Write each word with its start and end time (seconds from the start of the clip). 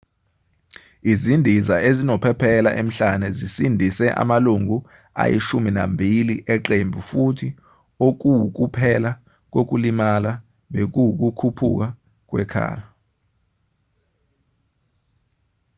izindiza 1.11 1.75
ezinophephela 1.89 2.69
emhlane 2.81 3.27
zisindise 3.37 4.05
amalungu 4.21 4.77
ayishumi 5.21 5.69
nambili 5.77 6.35
eqembu 6.53 6.99
futhi 7.09 7.47
okuwukuphela 8.07 9.11
kokulimala 9.53 10.31
bekuwukuphuka 10.73 11.87
kwekhala 12.29 12.83